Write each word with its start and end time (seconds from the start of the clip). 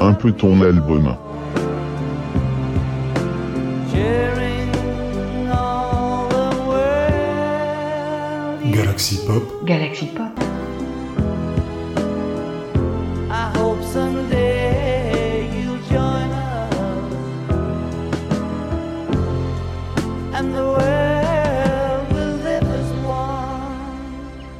Un 0.00 0.12
peu 0.14 0.32
ton 0.32 0.60
album. 0.62 1.14
Galaxy 8.72 9.26
Pop. 9.26 9.42
Galaxy 9.64 10.06
Pop. 10.06 10.40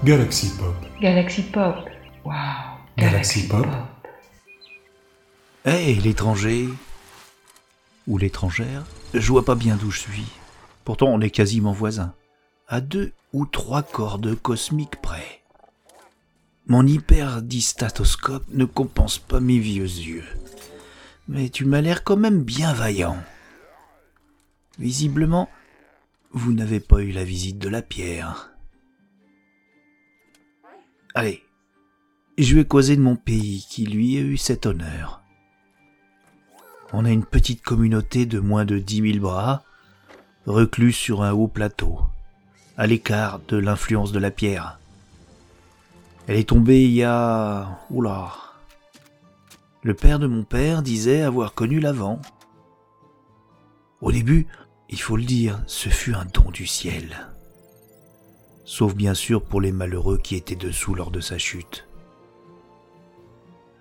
Galaxy 0.05 0.49
Pop. 0.59 0.75
Galaxy 1.01 1.43
Pop. 1.43 1.90
Pop. 3.51 3.67
Hé, 5.67 5.95
l'étranger 5.97 6.69
Ou 8.07 8.17
l'étrangère 8.17 8.87
Je 9.13 9.31
vois 9.31 9.45
pas 9.45 9.55
bien 9.55 9.77
d'où 9.77 9.91
je 9.91 10.01
suis. 10.01 10.25
Pourtant, 10.85 11.09
on 11.09 11.21
est 11.21 11.31
quasiment 11.31 11.73
voisins. 11.73 12.15
À 12.67 12.81
deux 12.81 13.13
ou 13.35 13.45
trois 13.45 13.83
cordes 13.83 14.35
cosmiques 14.37 15.03
près. 15.03 15.43
Mon 16.67 16.87
hyperdistatoscope 16.87 18.47
ne 18.53 18.65
compense 18.65 19.19
pas 19.19 19.41
mes 19.41 19.59
vieux 19.59 19.83
yeux. 19.85 20.25
Mais 21.29 21.51
tu 21.51 21.67
m'as 21.67 21.83
l'air 21.83 22.05
quand 22.05 22.17
même 22.17 22.43
bien 22.43 22.73
vaillant. 22.73 23.19
Visiblement, 24.79 25.51
vous 26.33 26.55
n'avez 26.55 26.81
pas 26.81 27.03
eu 27.03 27.11
la 27.11 27.25
visite 27.25 27.59
de 27.59 27.69
la 27.69 27.83
pierre. 27.83 28.51
Allez, 31.15 31.43
je 32.43 32.55
vais 32.55 32.65
causer 32.65 32.97
de 32.97 33.03
mon 33.03 33.17
pays 33.17 33.67
qui 33.69 33.85
lui 33.85 34.17
a 34.17 34.21
eu 34.21 34.37
cet 34.37 34.65
honneur. 34.65 35.21
On 36.93 37.05
a 37.05 37.11
une 37.11 37.25
petite 37.25 37.63
communauté 37.63 38.25
de 38.25 38.41
moins 38.41 38.65
de 38.65 38.79
dix 38.79 39.03
mille 39.03 39.21
bras, 39.21 39.63
reclus 40.47 40.93
sur 40.93 41.23
un 41.23 41.33
haut 41.33 41.49
plateau, 41.49 41.99
à 42.77 42.87
l'écart 42.87 43.41
de 43.49 43.59
l'influence 43.59 44.13
de 44.13 44.19
la 44.19 44.31
pierre. 44.31 44.79
Elle 46.27 46.37
est 46.37 46.49
tombée 46.49 46.85
il 46.85 46.93
y 46.93 47.05
a... 47.05 47.79
Oula. 47.91 48.33
Le 49.83 49.95
père 49.95 50.19
de 50.19 50.27
mon 50.27 50.45
père 50.45 50.83
disait 50.83 51.23
avoir 51.23 51.53
connu 51.53 51.79
l'avant. 51.79 52.21
Au 54.01 54.13
début, 54.13 54.47
il 54.89 55.01
faut 55.01 55.17
le 55.17 55.25
dire, 55.25 55.63
ce 55.67 55.89
fut 55.89 56.15
un 56.15 56.25
don 56.25 56.51
du 56.51 56.67
ciel. 56.67 57.29
Sauf 58.65 58.95
bien 58.95 59.15
sûr 59.15 59.43
pour 59.43 59.61
les 59.61 59.73
malheureux 59.73 60.19
qui 60.19 60.37
étaient 60.37 60.57
dessous 60.57 60.95
lors 60.95 61.11
de 61.11 61.21
sa 61.21 61.37
chute. 61.37 61.87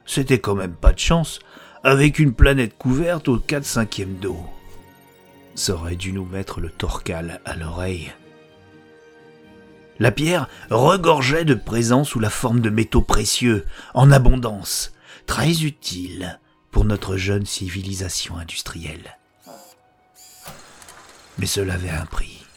C'était 0.09 0.39
quand 0.39 0.55
même 0.55 0.73
pas 0.73 0.91
de 0.91 0.97
chance, 0.97 1.37
avec 1.83 2.17
une 2.17 2.33
planète 2.33 2.75
couverte 2.75 3.27
au 3.27 3.37
4 3.37 3.63
cinquième 3.63 4.15
d'eau. 4.15 4.43
Ça 5.53 5.75
aurait 5.75 5.95
dû 5.95 6.13
nous 6.13 6.25
mettre 6.25 6.61
le 6.61 6.71
torcal 6.71 7.39
à 7.45 7.55
l'oreille. 7.55 8.11
La 9.99 10.09
pierre 10.09 10.49
regorgeait 10.71 11.45
de 11.45 11.53
présents 11.53 12.05
sous 12.05 12.19
la 12.19 12.31
forme 12.31 12.59
de 12.59 12.71
métaux 12.71 13.03
précieux, 13.03 13.67
en 13.93 14.11
abondance, 14.11 14.93
très 15.27 15.61
utiles 15.61 16.39
pour 16.71 16.85
notre 16.85 17.15
jeune 17.15 17.45
civilisation 17.45 18.35
industrielle. 18.35 19.19
Mais 21.37 21.45
cela 21.45 21.75
avait 21.75 21.91
un 21.91 22.07
prix. 22.07 22.47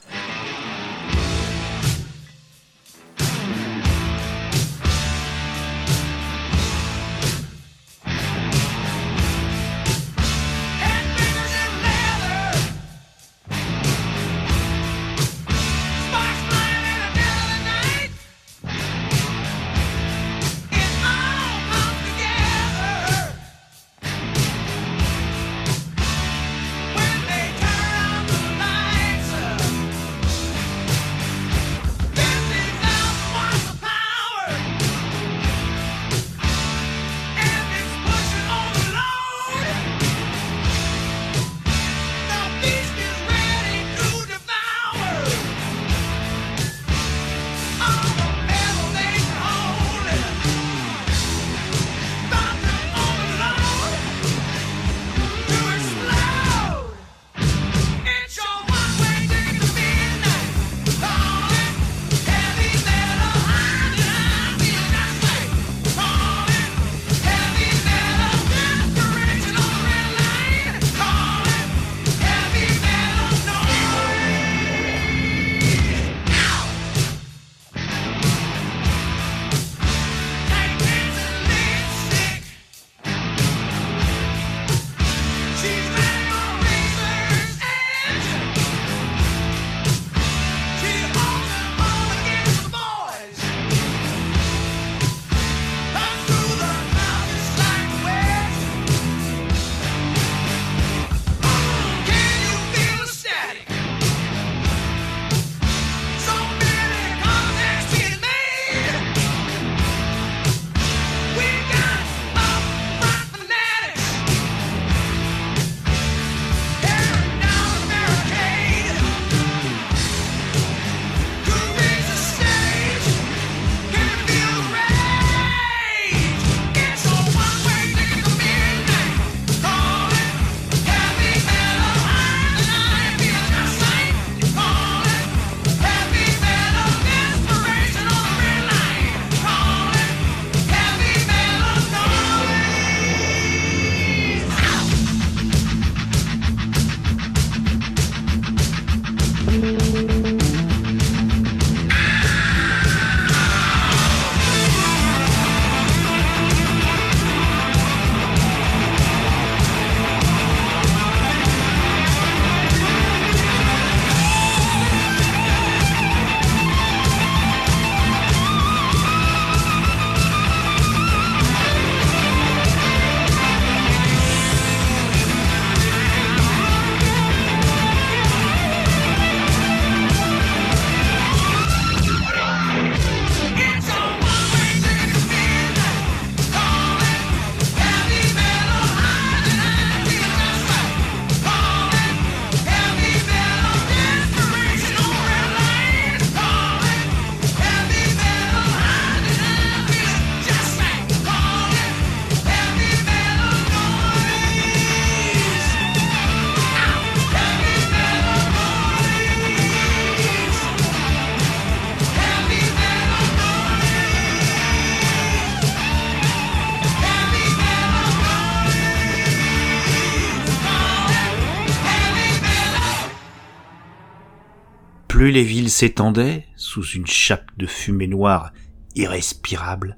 S'étendaient, 225.72 226.44
sous 226.54 226.84
une 226.84 227.06
chape 227.06 227.50
de 227.56 227.66
fumée 227.66 228.06
noire 228.06 228.52
irrespirable, 228.94 229.96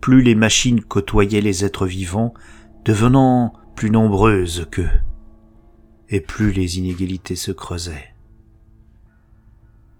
plus 0.00 0.22
les 0.22 0.36
machines 0.36 0.80
côtoyaient 0.84 1.40
les 1.40 1.64
êtres 1.64 1.88
vivants, 1.88 2.32
devenant 2.84 3.52
plus 3.74 3.90
nombreuses 3.90 4.68
qu'eux, 4.70 4.88
et 6.10 6.20
plus 6.20 6.52
les 6.52 6.78
inégalités 6.78 7.34
se 7.34 7.50
creusaient. 7.50 8.14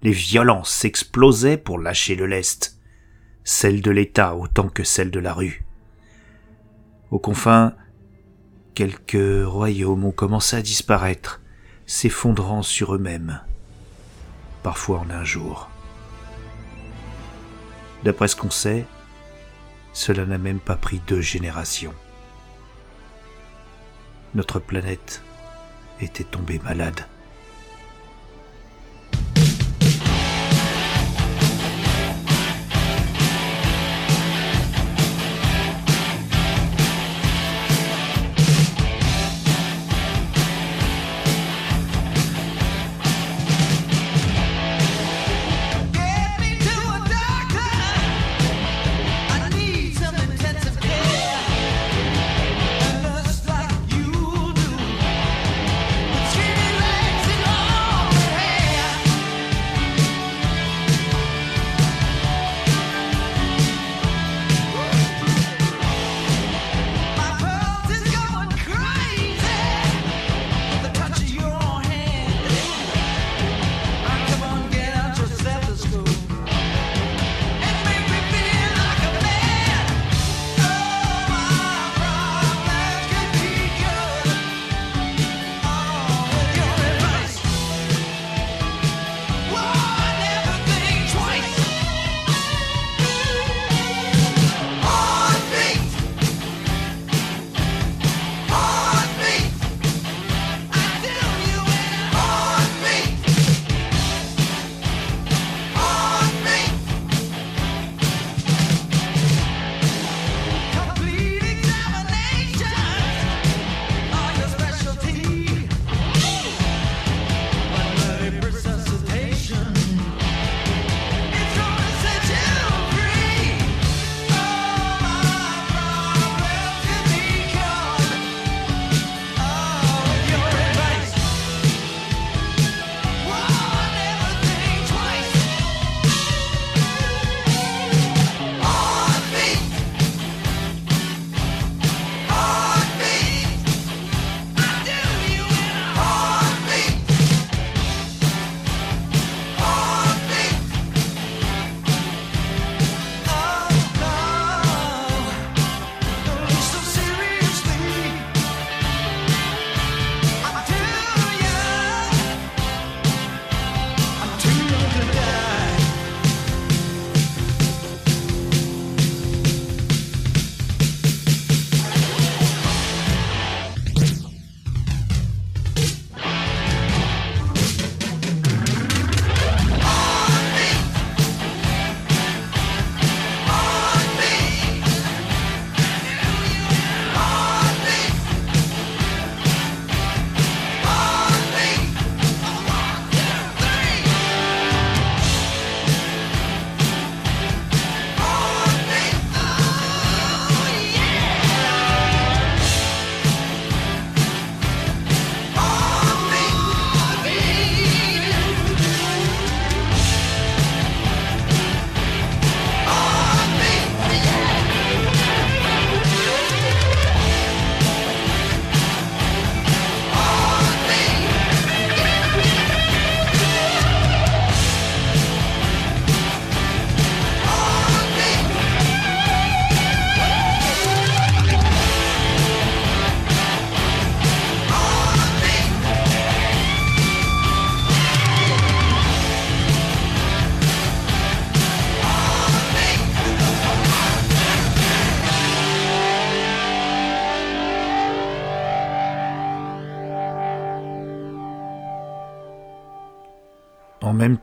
Les 0.03 0.13
violences 0.13 0.71
s'explosaient 0.71 1.59
pour 1.59 1.81
lâcher 1.81 2.15
le 2.15 2.27
lest, 2.27 2.79
celle 3.43 3.83
de 3.83 3.91
l'État 3.91 4.37
autant 4.37 4.69
que 4.69 4.85
celle 4.85 5.11
de 5.11 5.19
la 5.19 5.35
rue. 5.35 5.65
Aux 7.11 7.19
confins, 7.19 7.75
quelques 8.77 9.45
royaumes 9.45 10.05
ont 10.05 10.13
commencé 10.13 10.55
à 10.55 10.63
disparaître, 10.63 11.43
s'effondrant 11.85 12.63
sur 12.63 12.95
eux-mêmes, 12.95 13.41
parfois 14.63 14.99
en 15.01 15.11
un 15.11 15.25
jour. 15.25 15.69
D'après 18.05 18.29
ce 18.29 18.37
qu'on 18.37 18.51
sait, 18.51 18.87
cela 19.93 20.25
n'a 20.25 20.39
même 20.39 20.61
pas 20.61 20.77
pris 20.77 21.01
deux 21.07 21.21
générations. 21.21 21.95
Notre 24.35 24.61
planète 24.61 25.23
était 26.01 26.25
tombée 26.25 26.61
malade. 26.61 27.05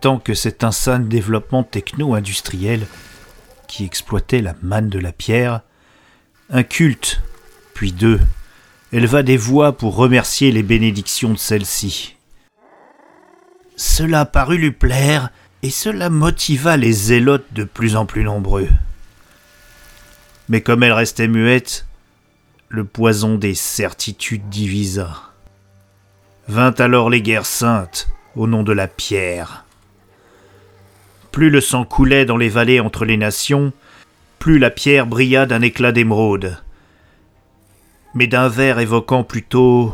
Temps 0.07 0.19
que 0.19 0.35
cet 0.35 0.63
insane 0.63 1.09
développement 1.09 1.63
techno-industriel 1.63 2.87
qui 3.67 3.83
exploitait 3.83 4.39
la 4.39 4.55
manne 4.61 4.87
de 4.87 4.99
la 4.99 5.11
pierre, 5.11 5.63
un 6.49 6.63
culte, 6.63 7.21
puis 7.73 7.91
deux, 7.91 8.21
éleva 8.93 9.21
des 9.21 9.35
voix 9.35 9.75
pour 9.75 9.97
remercier 9.97 10.53
les 10.53 10.63
bénédictions 10.63 11.33
de 11.33 11.37
celle-ci. 11.37 12.15
Cela 13.75 14.23
parut 14.23 14.57
lui 14.57 14.71
plaire, 14.71 15.29
et 15.61 15.71
cela 15.71 16.09
motiva 16.09 16.77
les 16.77 16.93
zélotes 16.93 17.51
de 17.51 17.65
plus 17.65 17.97
en 17.97 18.05
plus 18.05 18.23
nombreux. 18.23 18.69
Mais 20.47 20.61
comme 20.61 20.83
elle 20.83 20.93
restait 20.93 21.27
muette, 21.27 21.85
le 22.69 22.85
poison 22.85 23.35
des 23.35 23.55
certitudes 23.55 24.47
divisa. 24.47 25.33
Vint 26.47 26.75
alors 26.75 27.09
les 27.09 27.21
guerres 27.21 27.45
saintes 27.45 28.07
au 28.37 28.47
nom 28.47 28.63
de 28.63 28.71
la 28.71 28.87
pierre. 28.87 29.65
Plus 31.37 31.51
le 31.51 31.61
sang 31.61 31.85
coulait 31.85 32.25
dans 32.25 32.35
les 32.35 32.49
vallées 32.49 32.79
entre 32.79 33.05
les 33.05 33.15
nations, 33.15 33.71
plus 34.39 34.57
la 34.57 34.71
pierre 34.71 35.05
brilla 35.05 35.45
d'un 35.45 35.61
éclat 35.61 35.91
d'émeraude, 35.91 36.57
mais 38.15 38.25
d'un 38.25 38.47
vert 38.47 38.79
évoquant 38.79 39.23
plutôt 39.23 39.93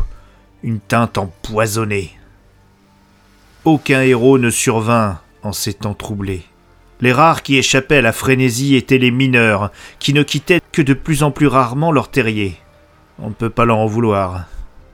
une 0.64 0.80
teinte 0.80 1.18
empoisonnée. 1.18 2.18
Aucun 3.66 4.04
héros 4.04 4.38
ne 4.38 4.50
survint 4.50 5.20
en 5.42 5.52
ces 5.52 5.74
temps 5.74 5.96
troublés. 5.96 6.46
Les 7.02 7.12
rares 7.12 7.44
qui 7.44 7.58
échappaient 7.58 7.98
à 7.98 8.02
la 8.02 8.14
frénésie 8.14 8.78
étaient 8.78 8.98
les 8.98 9.12
mineurs, 9.12 9.70
qui 10.00 10.14
ne 10.14 10.24
quittaient 10.24 10.62
que 10.72 10.82
de 10.82 10.94
plus 10.94 11.24
en 11.24 11.32
plus 11.32 11.48
rarement 11.48 11.92
leur 11.92 12.10
terrier. 12.10 12.56
On 13.20 13.28
ne 13.28 13.34
peut 13.34 13.50
pas 13.50 13.66
leur 13.66 13.80
en 13.80 13.86
vouloir. 13.86 14.46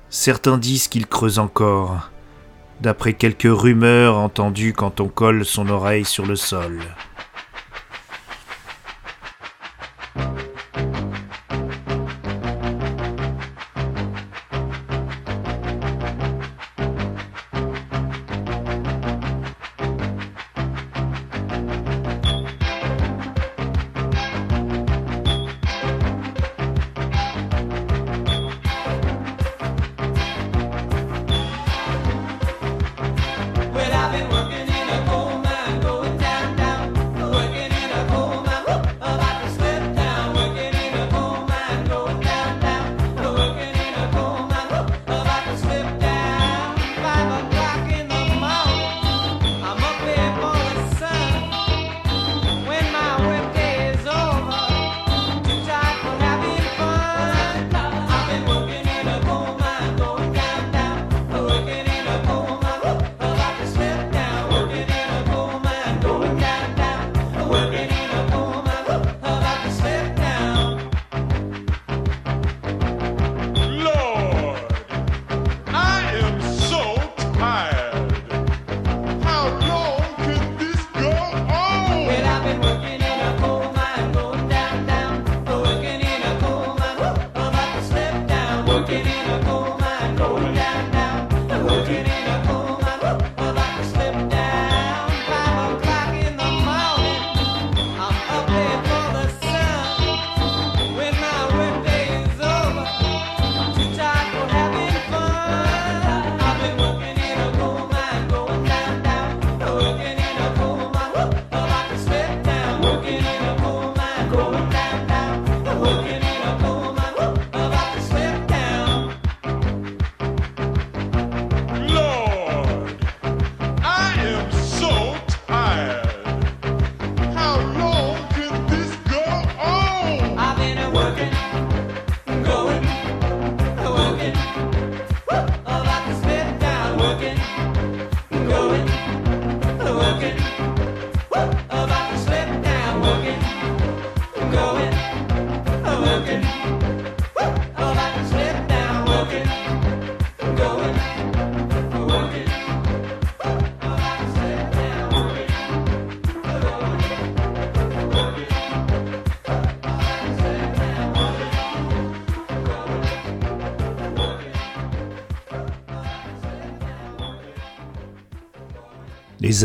Certains 0.09 0.57
disent 0.57 0.87
qu'ils 0.87 1.05
creusent 1.05 1.37
encore, 1.37 2.09
d'après 2.81 3.13
quelques 3.13 3.43
rumeurs 3.43 4.17
entendues 4.17 4.73
quand 4.73 4.99
on 4.99 5.07
colle 5.07 5.45
son 5.45 5.69
oreille 5.69 6.05
sur 6.05 6.25
le 6.25 6.35
sol. 6.35 6.79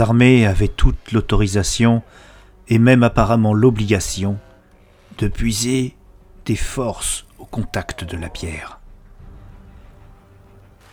Armées 0.00 0.46
avaient 0.46 0.68
toute 0.68 1.12
l'autorisation, 1.12 2.02
et 2.68 2.78
même 2.78 3.02
apparemment 3.02 3.54
l'obligation, 3.54 4.38
de 5.18 5.28
puiser 5.28 5.96
des 6.46 6.56
forces 6.56 7.26
au 7.38 7.44
contact 7.44 8.04
de 8.04 8.16
la 8.16 8.28
pierre. 8.28 8.80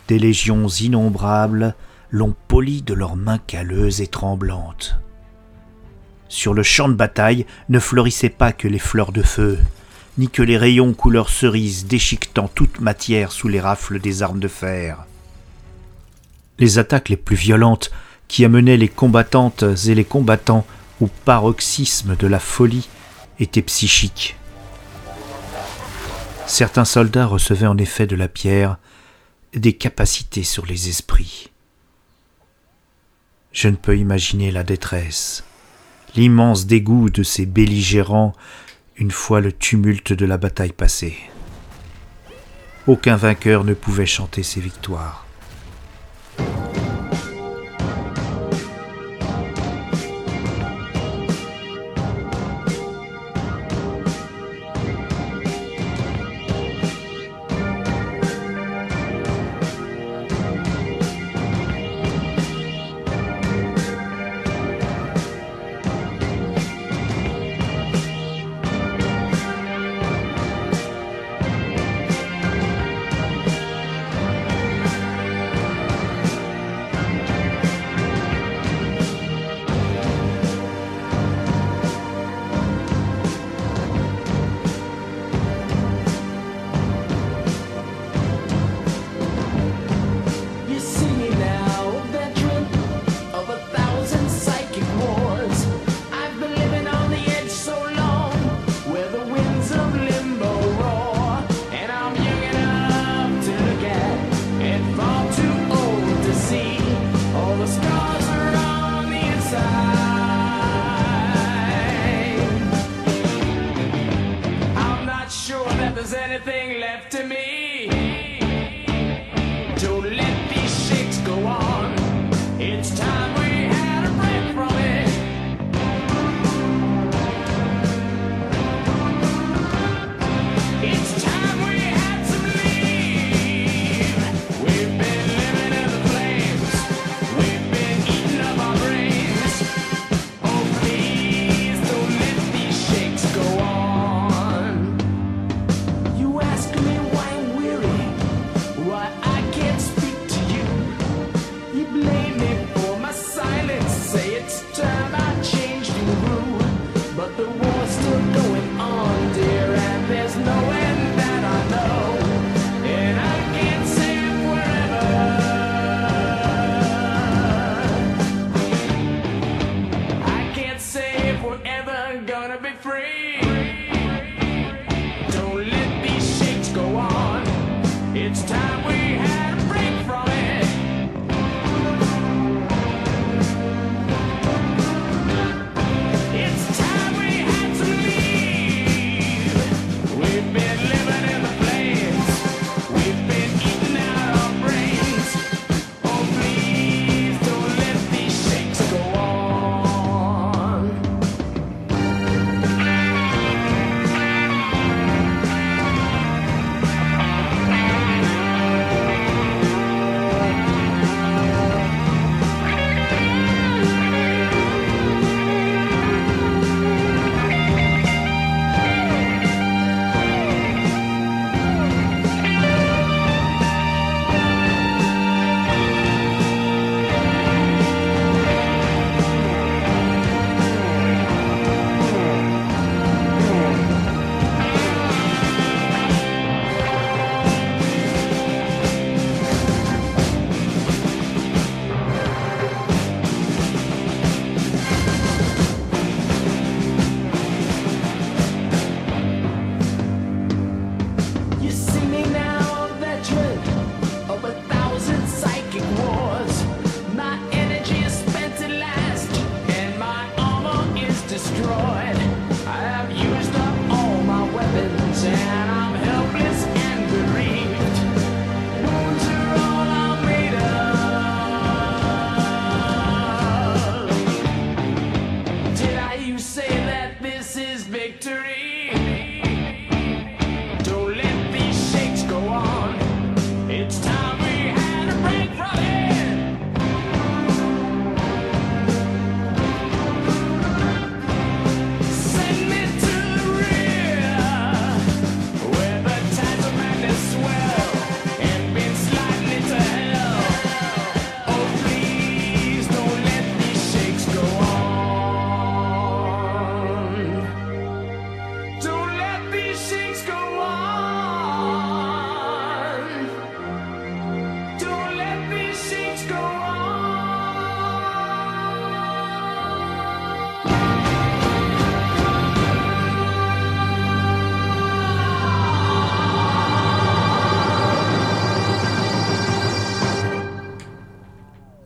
Des 0.07 0.19
légions 0.19 0.67
innombrables 0.67 1.75
l'ont 2.09 2.35
poli 2.47 2.81
de 2.81 2.93
leurs 2.93 3.15
mains 3.15 3.37
calleuses 3.37 4.01
et 4.01 4.07
tremblantes. 4.07 4.97
Sur 6.27 6.53
le 6.53 6.63
champ 6.63 6.89
de 6.89 6.93
bataille 6.93 7.45
ne 7.69 7.79
fleurissaient 7.79 8.29
pas 8.29 8.51
que 8.51 8.67
les 8.67 8.79
fleurs 8.79 9.11
de 9.11 9.21
feu, 9.21 9.59
ni 10.17 10.29
que 10.29 10.41
les 10.41 10.57
rayons 10.57 10.93
couleur 10.93 11.29
cerise 11.29 11.85
déchiquetant 11.85 12.49
toute 12.53 12.79
matière 12.79 13.31
sous 13.31 13.47
les 13.47 13.61
rafles 13.61 13.99
des 13.99 14.23
armes 14.23 14.39
de 14.39 14.47
fer. 14.47 15.05
Les 16.59 16.77
attaques 16.77 17.09
les 17.09 17.17
plus 17.17 17.35
violentes 17.35 17.91
qui 18.31 18.45
amenaient 18.45 18.77
les 18.77 18.87
combattantes 18.87 19.65
et 19.87 19.93
les 19.93 20.05
combattants 20.05 20.65
au 21.01 21.07
paroxysme 21.07 22.15
de 22.15 22.27
la 22.27 22.39
folie 22.39 22.87
étaient 23.41 23.61
psychiques. 23.61 24.37
Certains 26.47 26.85
soldats 26.85 27.25
recevaient 27.25 27.67
en 27.67 27.77
effet 27.77 28.07
de 28.07 28.15
la 28.15 28.29
pierre 28.29 28.77
des 29.53 29.73
capacités 29.73 30.43
sur 30.43 30.65
les 30.65 30.87
esprits. 30.87 31.49
Je 33.51 33.67
ne 33.67 33.75
peux 33.75 33.97
imaginer 33.97 34.49
la 34.49 34.63
détresse, 34.63 35.43
l'immense 36.15 36.65
dégoût 36.65 37.09
de 37.09 37.23
ces 37.23 37.45
belligérants 37.45 38.31
une 38.95 39.11
fois 39.11 39.41
le 39.41 39.51
tumulte 39.51 40.13
de 40.13 40.25
la 40.25 40.37
bataille 40.37 40.71
passé. 40.71 41.17
Aucun 42.87 43.17
vainqueur 43.17 43.65
ne 43.65 43.73
pouvait 43.73 44.05
chanter 44.05 44.41
ses 44.41 44.61
victoires. 44.61 45.25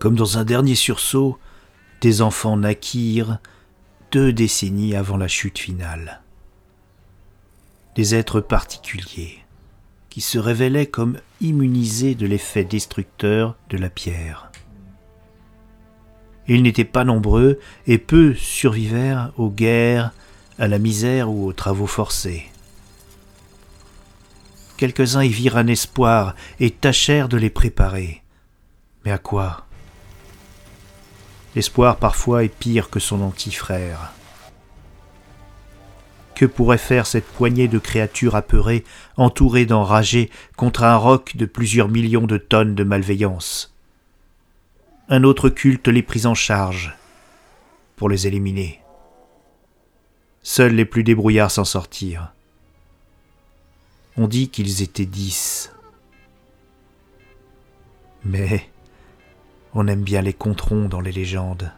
comme 0.05 0.13
dans 0.13 0.37
un 0.37 0.43
dernier 0.43 0.75
sursaut, 0.75 1.39
des 1.99 2.21
enfants 2.21 2.57
naquirent 2.57 3.39
deux 4.11 4.31
décennies 4.31 4.95
avant 4.95 5.17
la 5.17 5.27
chute 5.27 5.57
finale. 5.57 6.21
Des 7.95 8.13
êtres 8.13 8.39
particuliers, 8.39 9.39
qui 10.11 10.21
se 10.21 10.37
révélaient 10.37 10.85
comme 10.85 11.17
immunisés 11.41 12.13
de 12.13 12.27
l'effet 12.27 12.63
destructeur 12.63 13.55
de 13.71 13.77
la 13.79 13.89
pierre. 13.89 14.51
Ils 16.47 16.61
n'étaient 16.61 16.83
pas 16.83 17.03
nombreux 17.03 17.59
et 17.87 17.97
peu 17.97 18.35
survivèrent 18.35 19.31
aux 19.37 19.49
guerres, 19.49 20.11
à 20.59 20.67
la 20.67 20.77
misère 20.77 21.31
ou 21.31 21.47
aux 21.47 21.53
travaux 21.53 21.87
forcés. 21.87 22.45
Quelques-uns 24.77 25.23
y 25.23 25.29
virent 25.29 25.57
un 25.57 25.65
espoir 25.65 26.35
et 26.59 26.69
tâchèrent 26.69 27.27
de 27.27 27.37
les 27.37 27.49
préparer. 27.49 28.21
Mais 29.03 29.11
à 29.11 29.17
quoi 29.17 29.64
L'espoir 31.55 31.97
parfois 31.97 32.43
est 32.43 32.49
pire 32.49 32.89
que 32.89 32.99
son 32.99 33.21
antifrère. 33.21 34.11
Que 36.35 36.45
pourrait 36.45 36.77
faire 36.77 37.07
cette 37.07 37.25
poignée 37.25 37.69
de 37.69 37.79
créatures 37.79 38.35
apeurées, 38.35 38.83
entourées 39.15 39.65
d'enragés, 39.65 40.29
contre 40.57 40.83
un 40.83 40.97
roc 40.97 41.37
de 41.37 41.45
plusieurs 41.45 41.87
millions 41.87 42.27
de 42.27 42.37
tonnes 42.37 42.75
de 42.75 42.83
malveillance? 42.83 43.73
Un 45.07 45.23
autre 45.23 45.47
culte 45.49 45.87
les 45.87 46.03
prit 46.03 46.25
en 46.25 46.33
charge 46.33 46.93
pour 47.95 48.09
les 48.09 48.27
éliminer. 48.27 48.81
Seuls 50.43 50.75
les 50.75 50.85
plus 50.85 51.03
débrouillards 51.03 51.51
s'en 51.51 51.63
sortirent. 51.63 52.33
On 54.17 54.27
dit 54.27 54.49
qu'ils 54.49 54.81
étaient 54.81 55.05
dix. 55.05 55.71
Mais 58.25 58.69
on 59.77 59.87
aime 59.87 60.03
bien 60.03 60.21
les 60.21 60.31
controns 60.31 60.87
dans 60.87 61.01
les 61.01 61.11
légendes. 61.11 61.69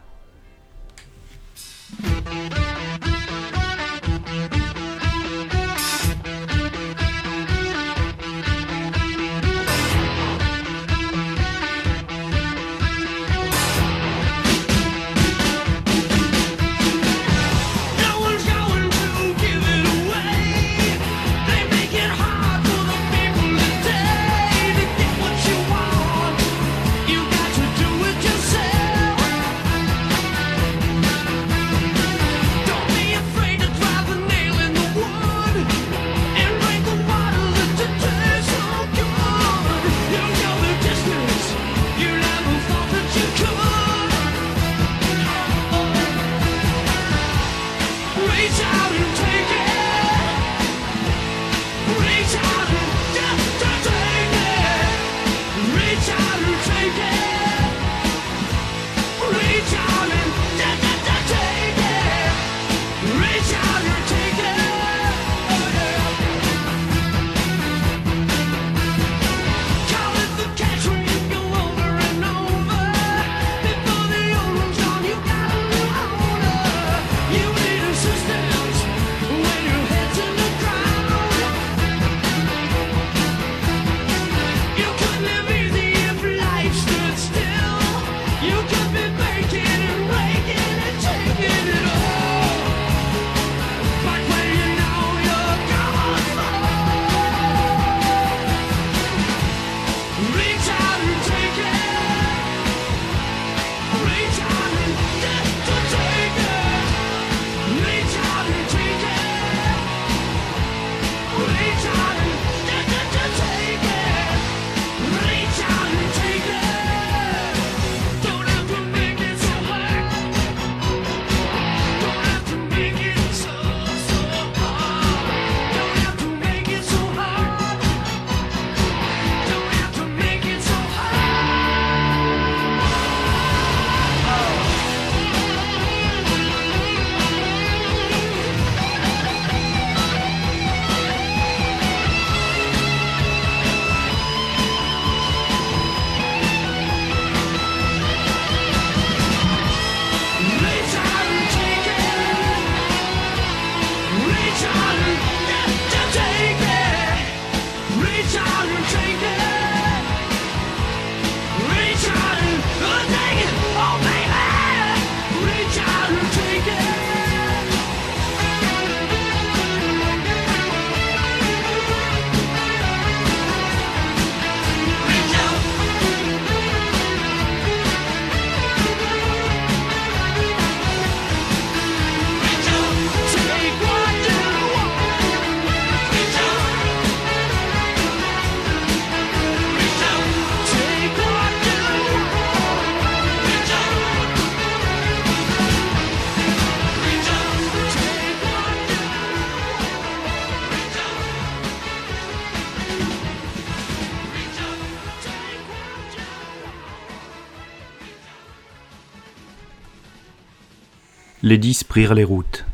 Prirent 211.88 212.14
les 212.14 212.24
routes, 212.24 212.64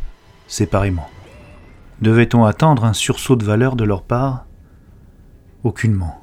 séparément. 0.46 1.08
Devait-on 2.02 2.44
attendre 2.44 2.84
un 2.84 2.92
sursaut 2.92 3.36
de 3.36 3.44
valeur 3.44 3.76
de 3.76 3.84
leur 3.84 4.02
part? 4.02 4.44
Aucunement. 5.62 6.20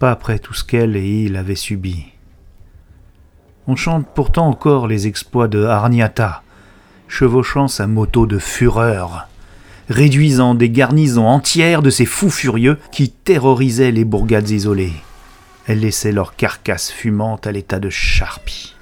Pas 0.00 0.10
après 0.10 0.40
tout 0.40 0.54
ce 0.54 0.64
qu'elle 0.64 0.96
et 0.96 1.24
il 1.24 1.36
avaient 1.36 1.54
subi. 1.54 2.06
On 3.68 3.76
chante 3.76 4.08
pourtant 4.12 4.48
encore 4.48 4.88
les 4.88 5.06
exploits 5.06 5.46
de 5.46 5.62
Harniata, 5.62 6.42
chevauchant 7.06 7.68
sa 7.68 7.86
moto 7.86 8.26
de 8.26 8.38
fureur, 8.38 9.28
réduisant 9.88 10.56
des 10.56 10.70
garnisons 10.70 11.26
entières 11.26 11.82
de 11.82 11.90
ces 11.90 12.06
fous 12.06 12.30
furieux 12.30 12.78
qui 12.90 13.10
terrorisaient 13.10 13.92
les 13.92 14.04
bourgades 14.04 14.50
isolées. 14.50 14.94
Elles 15.66 15.80
laissaient 15.80 16.12
leurs 16.12 16.34
carcasses 16.34 16.90
fumantes 16.90 17.46
à 17.46 17.52
l'état 17.52 17.78
de 17.78 17.90
charpie. 17.90 18.74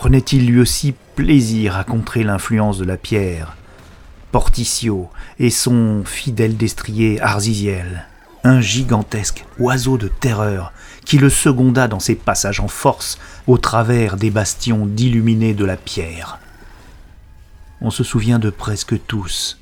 Prenait-il 0.00 0.46
lui 0.46 0.58
aussi 0.58 0.94
plaisir 1.14 1.76
à 1.76 1.84
contrer 1.84 2.24
l'influence 2.24 2.78
de 2.78 2.86
la 2.86 2.96
pierre, 2.96 3.58
Porticio 4.32 5.10
et 5.38 5.50
son 5.50 6.04
fidèle 6.06 6.56
destrier 6.56 7.20
Arziziel, 7.20 8.06
un 8.42 8.62
gigantesque 8.62 9.44
oiseau 9.58 9.98
de 9.98 10.08
terreur 10.08 10.72
qui 11.04 11.18
le 11.18 11.28
seconda 11.28 11.86
dans 11.86 12.00
ses 12.00 12.14
passages 12.14 12.60
en 12.60 12.68
force 12.68 13.18
au 13.46 13.58
travers 13.58 14.16
des 14.16 14.30
bastions 14.30 14.86
d'illuminés 14.86 15.52
de 15.52 15.66
la 15.66 15.76
pierre. 15.76 16.38
On 17.82 17.90
se 17.90 18.02
souvient 18.02 18.38
de 18.38 18.48
presque 18.48 18.94
tous, 19.06 19.60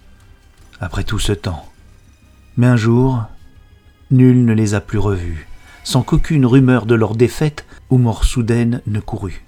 après 0.81 1.03
tout 1.03 1.19
ce 1.19 1.33
temps. 1.33 1.69
Mais 2.57 2.69
un 2.69 2.77
jour, 2.77 3.25
nul 4.13 4.45
ne 4.45 4.53
les 4.53 4.75
a 4.75 4.81
plus 4.81 5.01
revus, 5.01 5.49
sans 5.83 6.03
qu'aucune 6.03 6.47
rumeur 6.47 6.87
de 6.87 6.95
leur 6.95 7.17
défaite 7.17 7.67
ou 7.91 7.99
mort 7.99 8.23
soudaine 8.23 8.83
ne 8.87 9.01
courût. 9.01 9.43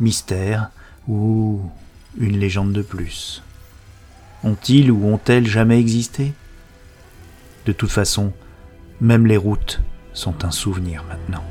Mystère 0.00 0.70
ou 1.08 1.60
une 2.18 2.38
légende 2.38 2.72
de 2.72 2.82
plus. 2.82 3.42
Ont-ils 4.44 4.90
ou 4.90 5.06
ont-elles 5.06 5.46
jamais 5.46 5.78
existé? 5.78 6.32
De 7.64 7.72
toute 7.72 7.90
façon, 7.90 8.32
même 9.00 9.26
les 9.26 9.36
routes 9.36 9.80
sont 10.12 10.44
un 10.44 10.50
souvenir 10.50 11.04
maintenant. 11.04 11.44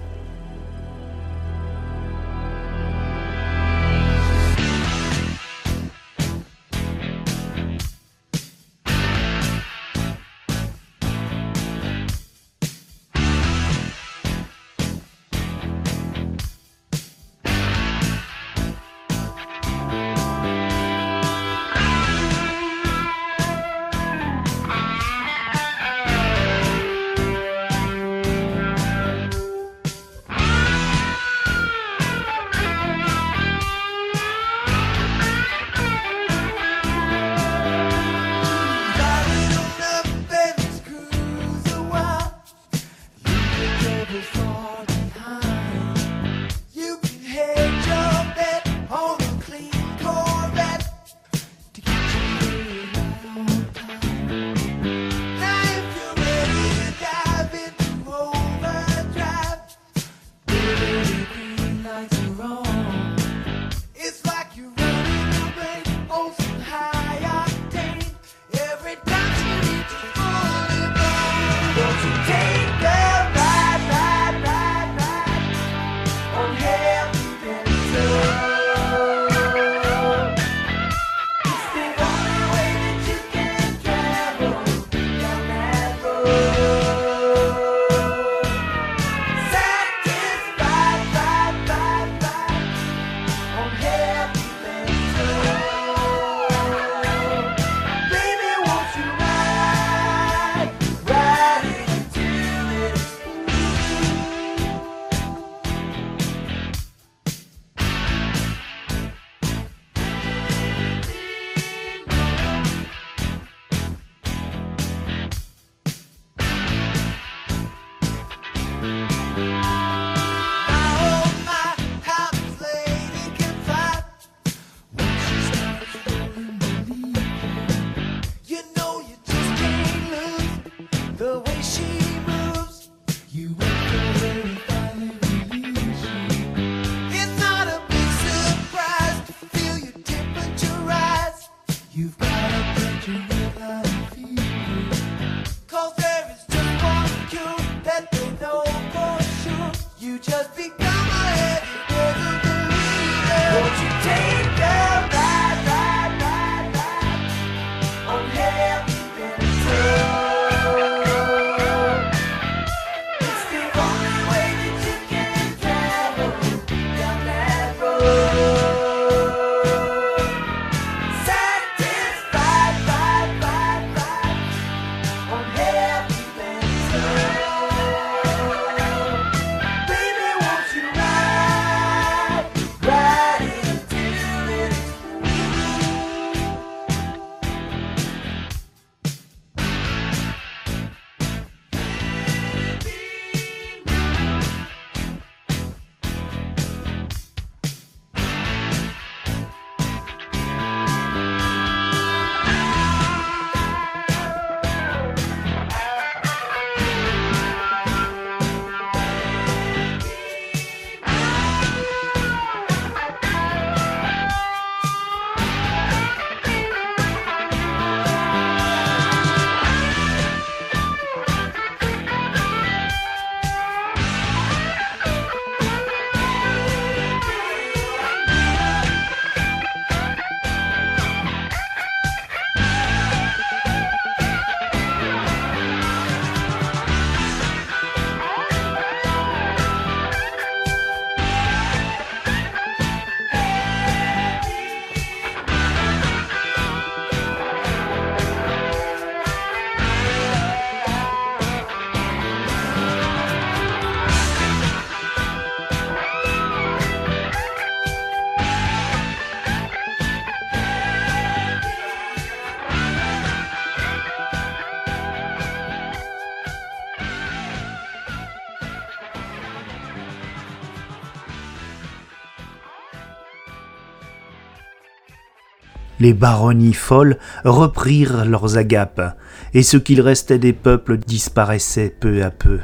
Les 276.06 276.14
baronnies 276.14 276.76
folles 276.76 277.18
reprirent 277.46 278.26
leurs 278.26 278.60
agapes, 278.60 279.18
et 279.56 279.64
ce 279.64 279.76
qu'il 279.76 280.02
restait 280.02 280.38
des 280.38 280.54
peuples 280.54 281.00
disparaissait 281.00 281.90
peu 281.90 282.24
à 282.24 282.30
peu. 282.30 282.60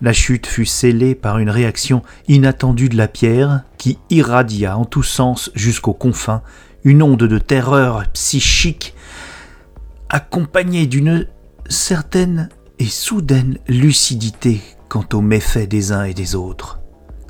La 0.00 0.12
chute 0.12 0.46
fut 0.46 0.66
scellée 0.66 1.16
par 1.16 1.40
une 1.40 1.50
réaction 1.50 2.02
inattendue 2.28 2.88
de 2.88 2.96
la 2.96 3.08
pierre 3.08 3.64
qui 3.76 3.98
irradia 4.08 4.78
en 4.78 4.84
tous 4.84 5.02
sens 5.02 5.50
jusqu'aux 5.56 5.94
confins 5.94 6.42
une 6.84 7.02
onde 7.02 7.24
de 7.24 7.38
terreur 7.38 8.04
psychique 8.12 8.94
accompagnée 10.10 10.86
d'une 10.86 11.26
certaine 11.68 12.50
et 12.78 12.86
soudaine 12.86 13.58
lucidité 13.66 14.60
quant 14.88 15.06
aux 15.12 15.22
méfaits 15.22 15.68
des 15.68 15.90
uns 15.90 16.04
et 16.04 16.14
des 16.14 16.36
autres, 16.36 16.78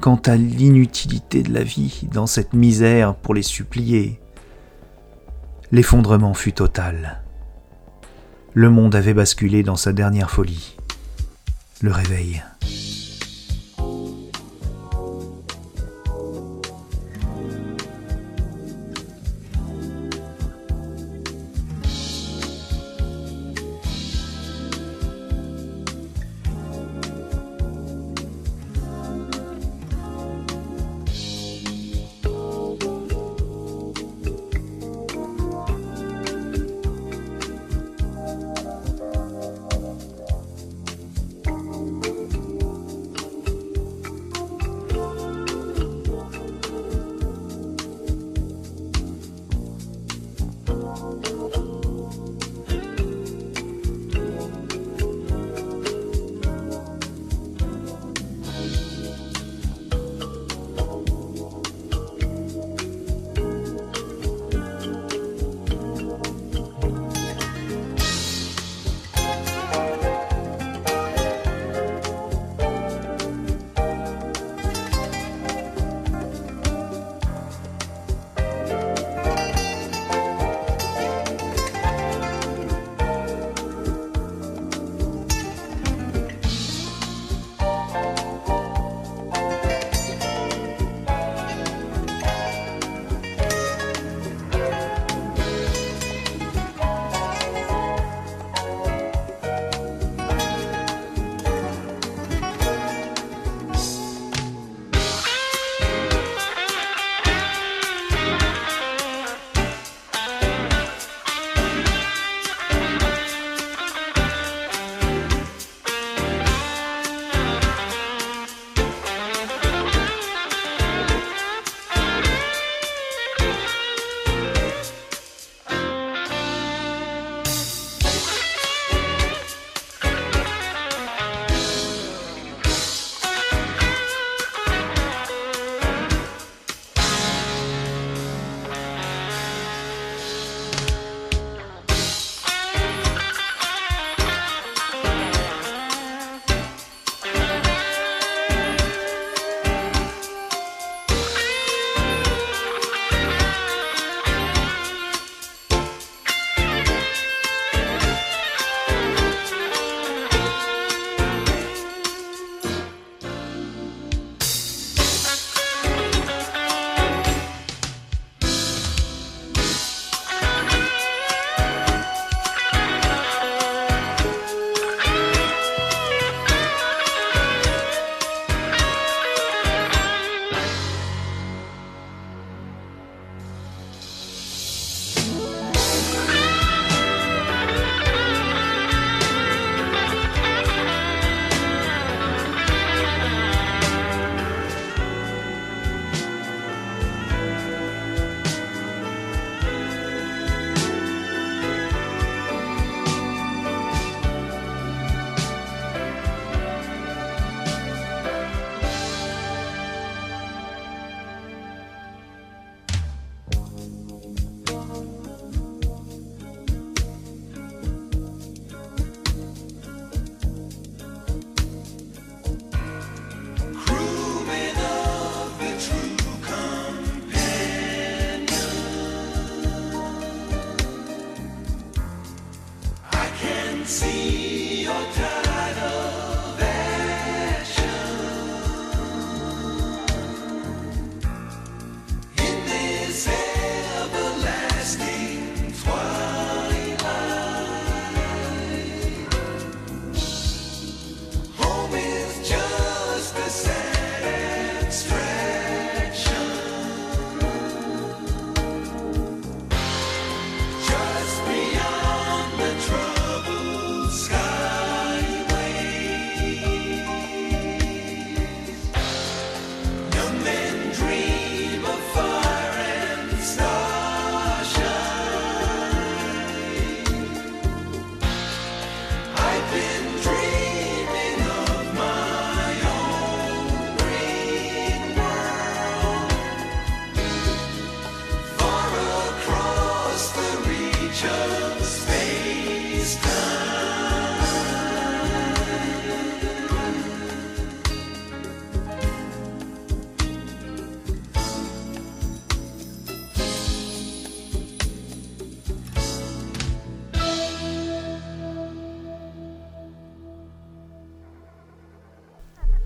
quant 0.03 0.21
à 0.27 0.37
l'inutilité 0.37 1.43
de 1.43 1.55
la 1.55 1.63
vie 1.63 2.07
dans 2.13 2.27
cette 2.27 2.53
misère 2.53 3.15
pour 3.15 3.33
les 3.33 3.43
supplier. 3.43 4.21
L'effondrement 5.75 6.35
fut 6.35 6.53
total. 6.53 7.21
Le 8.53 8.71
monde 8.71 8.95
avait 8.95 9.13
basculé 9.13 9.65
dans 9.65 9.75
sa 9.75 9.93
dernière 9.93 10.31
folie. 10.31 10.77
Le 11.81 11.91
réveil. 11.91 12.45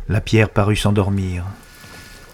La 0.09 0.23
pierre 0.23 0.49
parut 0.49 0.77
s'endormir. 0.77 1.45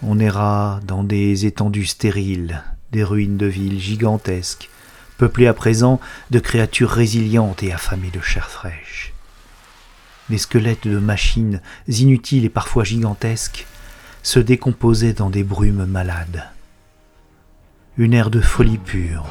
On 0.01 0.17
erra 0.17 0.79
dans 0.87 1.03
des 1.03 1.45
étendues 1.45 1.85
stériles, 1.85 2.63
des 2.93 3.03
ruines 3.03 3.35
de 3.35 3.47
villes 3.47 3.81
gigantesques, 3.81 4.69
peuplées 5.17 5.47
à 5.47 5.53
présent 5.53 5.99
de 6.31 6.39
créatures 6.39 6.89
résilientes 6.89 7.63
et 7.63 7.73
affamées 7.73 8.11
de 8.11 8.21
chair 8.21 8.49
fraîche. 8.49 9.13
Les 10.29 10.37
squelettes 10.37 10.87
de 10.87 10.99
machines 10.99 11.61
inutiles 11.89 12.45
et 12.45 12.49
parfois 12.49 12.85
gigantesques 12.85 13.67
se 14.23 14.39
décomposaient 14.39 15.13
dans 15.13 15.29
des 15.29 15.43
brumes 15.43 15.85
malades. 15.85 16.45
Une 17.97 18.13
ère 18.13 18.31
de 18.31 18.39
folie 18.41 18.77
pure, 18.77 19.25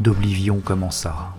d'oblivion 0.00 0.60
commença. 0.60 1.34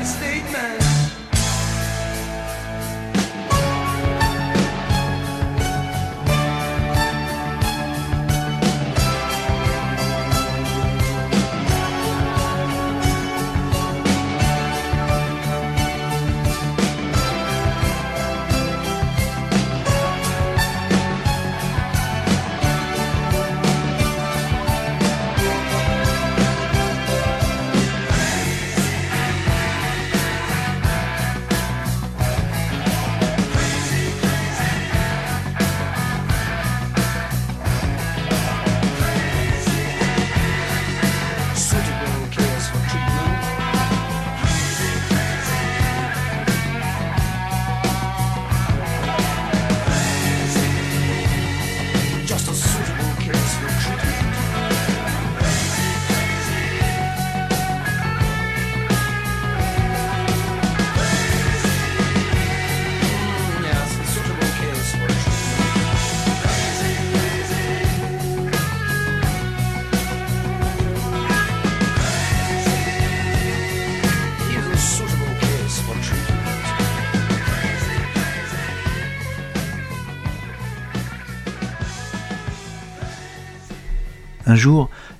stay 0.00 0.31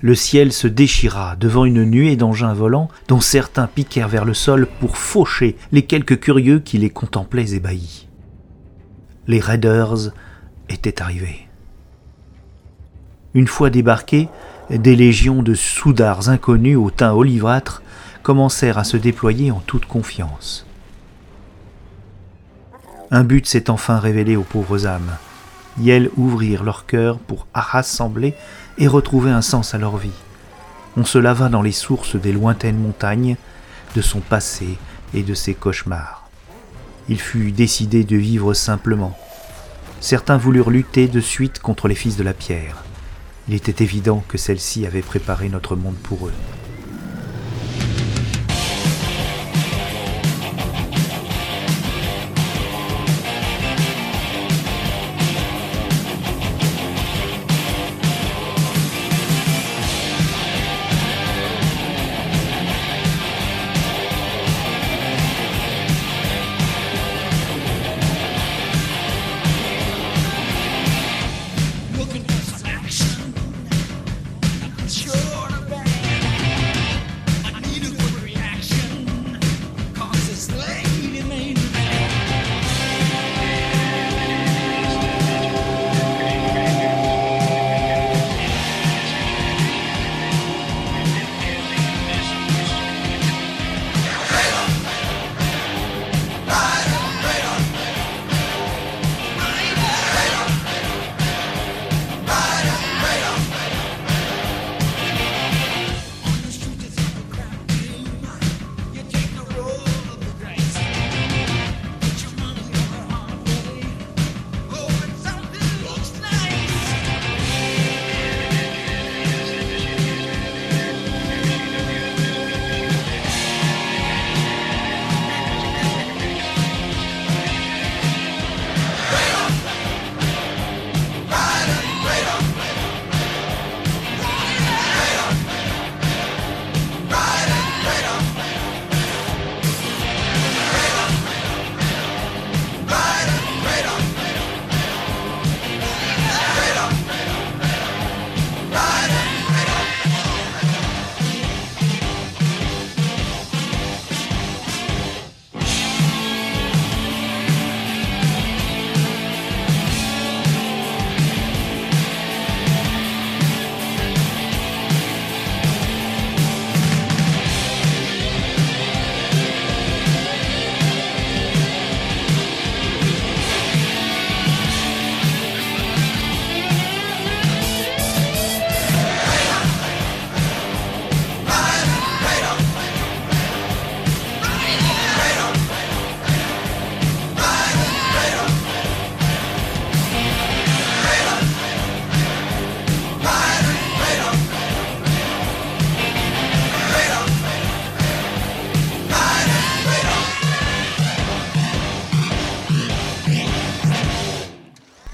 le 0.03 0.15
ciel 0.15 0.51
se 0.51 0.67
déchira 0.67 1.37
devant 1.37 1.63
une 1.63 1.85
nuée 1.85 2.17
d'engins 2.17 2.53
volants 2.53 2.89
dont 3.07 3.21
certains 3.21 3.67
piquèrent 3.67 4.09
vers 4.09 4.25
le 4.25 4.33
sol 4.33 4.67
pour 4.81 4.97
faucher 4.97 5.55
les 5.71 5.83
quelques 5.83 6.19
curieux 6.19 6.59
qui 6.59 6.77
les 6.77 6.89
contemplaient 6.89 7.55
ébahis. 7.55 8.09
Les 9.27 9.39
raiders 9.39 10.11
étaient 10.67 11.01
arrivés. 11.01 11.47
Une 13.33 13.47
fois 13.47 13.69
débarqués, 13.69 14.27
des 14.69 14.97
légions 14.97 15.41
de 15.41 15.53
soudards 15.53 16.27
inconnus 16.27 16.77
au 16.77 16.91
teint 16.91 17.13
olivâtre 17.13 17.81
commencèrent 18.23 18.77
à 18.77 18.83
se 18.83 18.97
déployer 18.97 19.51
en 19.51 19.61
toute 19.61 19.85
confiance. 19.85 20.67
Un 23.09 23.23
but 23.23 23.47
s'est 23.47 23.69
enfin 23.69 23.99
révélé 23.99 24.35
aux 24.35 24.43
pauvres 24.43 24.85
âmes. 24.85 25.15
Elles 25.87 26.09
ouvrirent 26.17 26.63
leur 26.63 26.85
cœur 26.85 27.19
pour 27.19 27.47
rassembler 27.53 28.35
et 28.77 28.87
retrouver 28.87 29.31
un 29.31 29.41
sens 29.41 29.73
à 29.73 29.77
leur 29.77 29.97
vie. 29.97 30.11
On 30.95 31.05
se 31.05 31.17
lava 31.17 31.49
dans 31.49 31.61
les 31.61 31.71
sources 31.71 32.15
des 32.15 32.31
lointaines 32.31 32.77
montagnes, 32.77 33.35
de 33.95 34.01
son 34.01 34.19
passé 34.19 34.77
et 35.13 35.23
de 35.23 35.33
ses 35.33 35.53
cauchemars. 35.53 36.27
Il 37.09 37.19
fut 37.19 37.51
décidé 37.51 38.03
de 38.03 38.15
vivre 38.15 38.53
simplement. 38.53 39.17
Certains 39.99 40.37
voulurent 40.37 40.69
lutter 40.69 41.07
de 41.07 41.19
suite 41.19 41.59
contre 41.59 41.87
les 41.87 41.95
fils 41.95 42.17
de 42.17 42.23
la 42.23 42.33
pierre. 42.33 42.83
Il 43.47 43.53
était 43.53 43.83
évident 43.83 44.23
que 44.27 44.37
celle-ci 44.37 44.85
avait 44.85 45.01
préparé 45.01 45.49
notre 45.49 45.75
monde 45.75 45.95
pour 45.95 46.27
eux. 46.27 46.33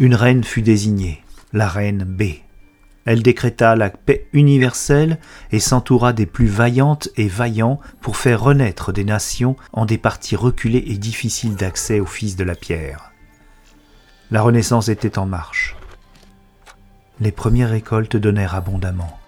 Une 0.02 0.16
reine 0.16 0.45
fut 0.45 0.62
désignée, 0.62 1.22
la 1.52 1.68
reine 1.68 2.06
B. 2.06 2.24
Elle 3.04 3.22
décréta 3.22 3.76
la 3.76 3.89
paix 3.89 4.30
universelle 4.32 5.20
et 5.52 5.60
s'entoura 5.60 6.14
des 6.14 6.26
plus 6.26 6.47
vaillantes 6.47 7.10
et 7.18 7.28
vaillants 7.28 7.82
pour 8.00 8.16
faire 8.16 8.41
renaître 8.41 8.93
des 8.93 9.04
nations 9.04 9.58
en 9.74 9.86
des 9.86 9.97
parties 9.97 10.38
reculées 10.38 10.86
et 10.88 10.97
difficiles 10.97 11.56
d'accès 11.56 12.00
au 12.00 12.06
Fils 12.06 12.38
de 12.38 12.45
la 12.45 12.56
pierre. 12.56 13.12
La 14.32 14.41
Renaissance 14.41 14.88
était 14.88 15.20
en 15.20 15.26
marche. 15.26 15.76
Les 17.20 17.34
premières 17.34 17.72
récoltes 17.72 18.16
donnèrent 18.16 18.56
abondamment. 18.56 19.19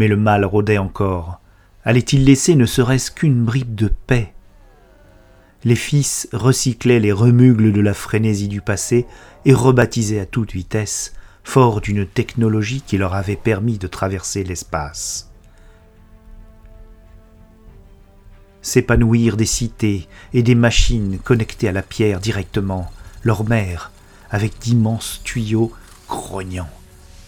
Mais 0.00 0.08
le 0.08 0.16
mal 0.16 0.46
rôdait 0.46 0.78
encore. 0.78 1.42
Allait-il 1.84 2.24
laisser 2.24 2.54
ne 2.54 2.64
serait-ce 2.64 3.10
qu'une 3.10 3.44
bribe 3.44 3.74
de 3.74 3.92
paix? 4.06 4.32
Les 5.62 5.74
fils 5.74 6.26
recyclaient 6.32 7.00
les 7.00 7.12
remugles 7.12 7.70
de 7.70 7.82
la 7.82 7.92
frénésie 7.92 8.48
du 8.48 8.62
passé 8.62 9.04
et 9.44 9.52
rebaptisaient 9.52 10.20
à 10.20 10.24
toute 10.24 10.52
vitesse, 10.52 11.12
forts 11.44 11.82
d'une 11.82 12.06
technologie 12.06 12.80
qui 12.80 12.96
leur 12.96 13.12
avait 13.12 13.36
permis 13.36 13.76
de 13.76 13.88
traverser 13.88 14.42
l'espace. 14.42 15.30
S'épanouir 18.62 19.36
des 19.36 19.44
cités 19.44 20.08
et 20.32 20.42
des 20.42 20.54
machines 20.54 21.18
connectées 21.18 21.68
à 21.68 21.72
la 21.72 21.82
pierre 21.82 22.20
directement, 22.20 22.90
leur 23.22 23.44
mère, 23.44 23.92
avec 24.30 24.58
d'immenses 24.60 25.20
tuyaux 25.24 25.70
grognants 26.08 26.70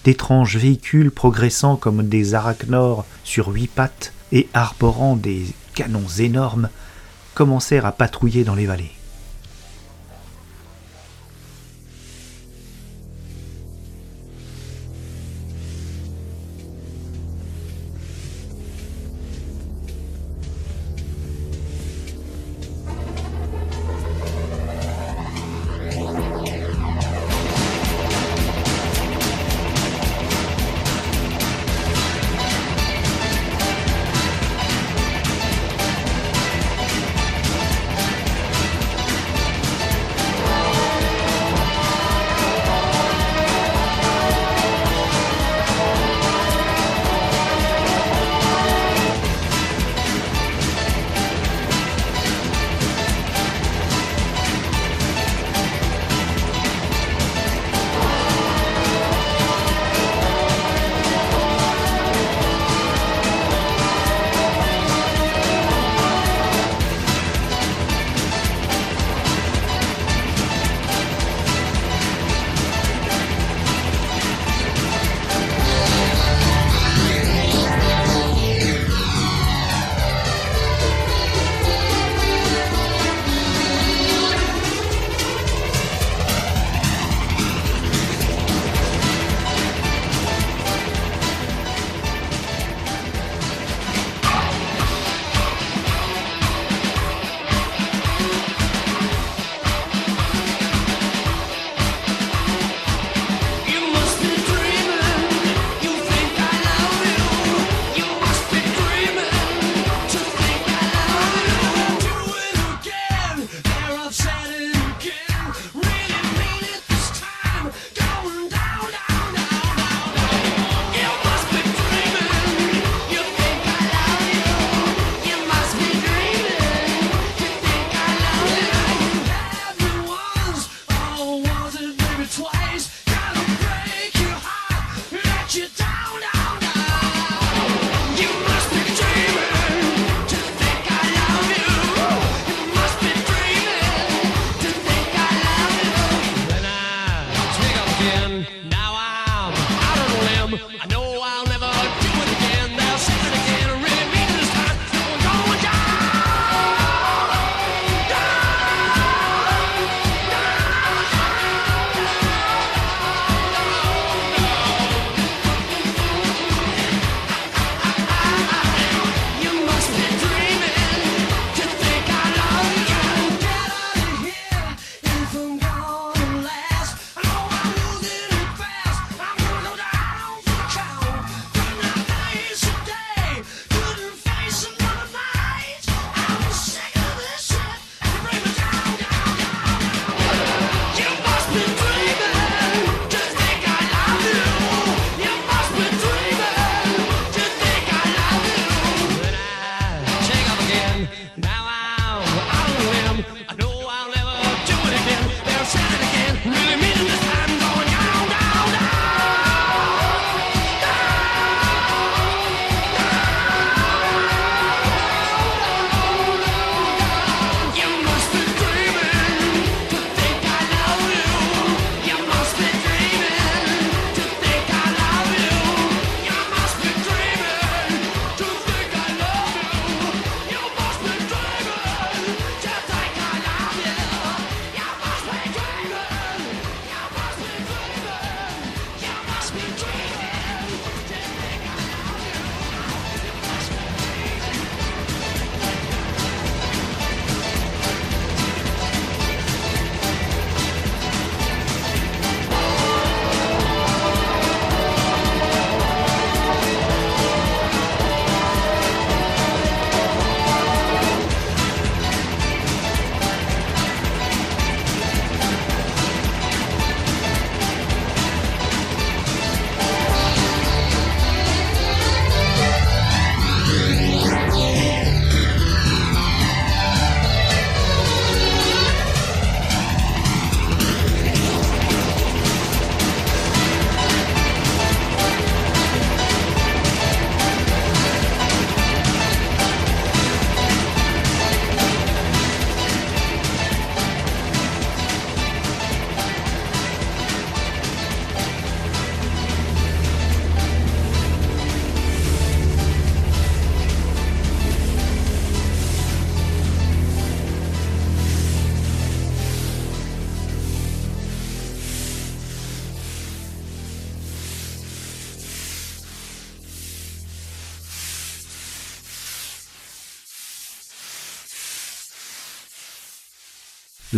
d'étranges 0.05 0.57
véhicules 0.57 1.11
progressant 1.11 1.77
comme 1.77 2.09
des 2.09 2.35
arachnores 2.35 3.05
sur 3.25 3.49
huit 3.49 3.69
pattes 3.69 4.13
et 4.33 4.49
arborant 4.55 5.17
des 5.17 5.47
canons 5.75 6.09
énormes 6.19 6.69
commencèrent 7.35 7.87
à 7.87 7.93
patrouiller 7.93 8.45
dans 8.45 8.55
les 8.55 8.67
vallées. 8.67 8.93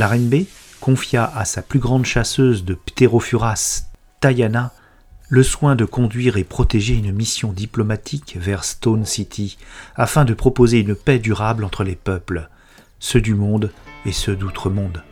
la 0.07 0.39
confia 0.81 1.33
à 1.35 1.47
sa 1.47 1.63
plus 1.63 1.79
grande 1.79 2.05
chasseuse 2.05 2.65
de 2.65 2.75
Pterophuras, 2.75 3.85
Tayana, 4.21 4.73
le 5.31 5.43
soin 5.43 5.77
de 5.77 5.87
conduire 5.87 6.37
et 6.37 6.45
protéger 6.45 6.95
une 6.95 7.13
mission 7.13 7.53
diplomatique 7.53 8.37
vers 8.39 8.65
Stone 8.65 9.07
City, 9.07 9.57
afin 9.97 10.27
de 10.27 10.35
proposer 10.35 10.81
une 10.81 10.95
paix 10.95 11.19
durable 11.19 11.65
entre 11.65 11.85
les 11.85 11.97
peuples, 11.97 12.51
ceux 12.99 13.23
du 13.23 13.35
monde 13.35 13.71
et 14.05 14.13
ceux 14.13 14.37
d'outre-monde. 14.37 15.03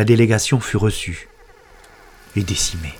la 0.00 0.04
délégation 0.04 0.60
fut 0.60 0.78
reçue 0.78 1.28
et 2.34 2.42
décimée. 2.42 2.94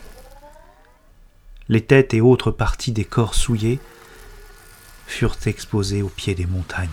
Les 1.71 1.81
têtes 1.81 2.13
et 2.13 2.21
autres 2.21 2.51
parties 2.51 2.93
des 2.93 3.07
corps 3.07 3.35
souillés 3.35 3.81
furent 5.07 5.39
exposées 5.47 6.03
au 6.03 6.11
pied 6.11 6.35
des 6.35 6.45
montagnes. 6.45 6.91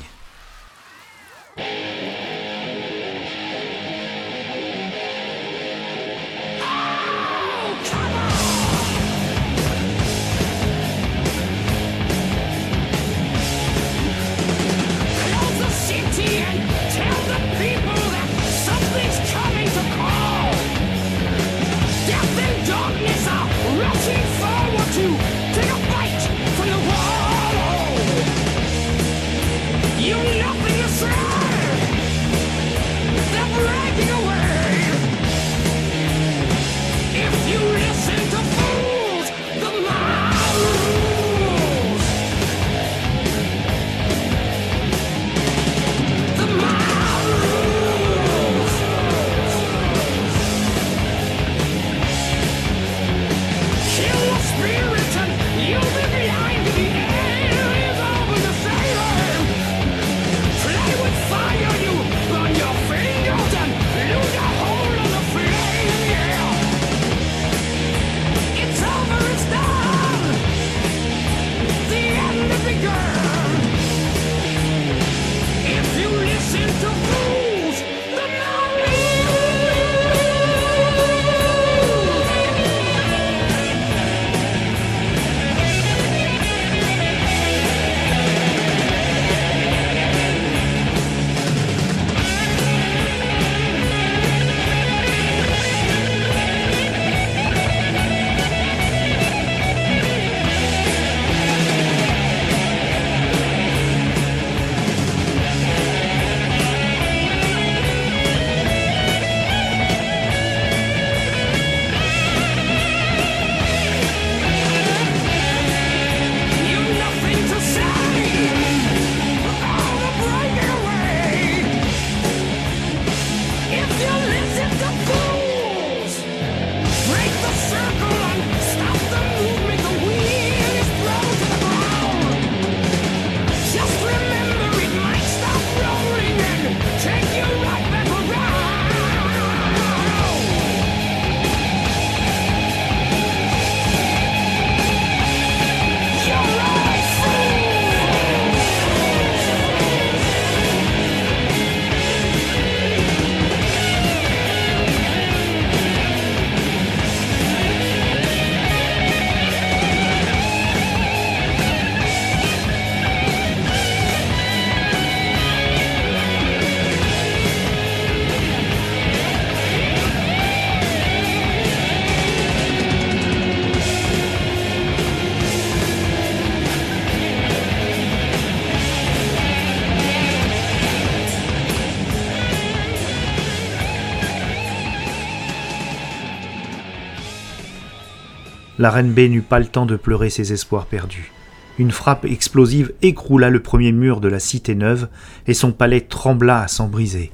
La 188.88 188.92
reine 188.92 189.12
B 189.12 189.30
n'eut 189.30 189.42
pas 189.42 189.60
le 189.60 189.66
temps 189.66 189.86
de 189.86 189.98
pleurer 189.98 190.30
ses 190.30 190.54
espoirs 190.54 190.86
perdus. 190.86 191.34
Une 191.78 191.92
frappe 191.92 192.24
explosive 192.24 192.94
écroula 193.02 193.50
le 193.50 193.62
premier 193.62 193.92
mur 193.92 194.22
de 194.22 194.30
la 194.30 194.40
cité 194.40 194.76
neuve 194.76 195.10
et 195.46 195.54
son 195.54 195.74
palais 195.74 196.00
trembla 196.00 196.62
à 196.62 196.70
s'en 196.70 196.88
briser. 196.88 197.34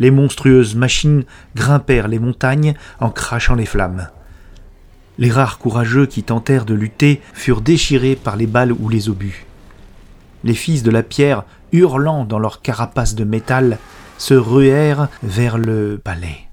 Les 0.00 0.10
monstrueuses 0.10 0.74
machines 0.74 1.22
grimpèrent 1.54 2.08
les 2.08 2.18
montagnes 2.18 2.74
en 2.98 3.10
crachant 3.10 3.54
les 3.54 3.64
flammes. 3.64 4.08
Les 5.18 5.30
rares 5.30 5.58
courageux 5.58 6.06
qui 6.06 6.24
tentèrent 6.24 6.64
de 6.64 6.74
lutter 6.74 7.20
furent 7.32 7.60
déchirés 7.60 8.16
par 8.16 8.34
les 8.34 8.48
balles 8.48 8.72
ou 8.72 8.88
les 8.88 9.08
obus. 9.08 9.46
Les 10.42 10.54
fils 10.54 10.82
de 10.82 10.90
la 10.90 11.04
pierre, 11.04 11.44
hurlant 11.70 12.24
dans 12.24 12.40
leurs 12.40 12.60
carapaces 12.60 13.14
de 13.14 13.22
métal, 13.22 13.78
se 14.18 14.34
ruèrent 14.34 15.06
vers 15.22 15.58
le 15.58 16.00
palais. 16.02 16.45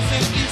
I'll 0.00 0.47